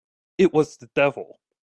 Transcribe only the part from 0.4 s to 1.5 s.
was the devil!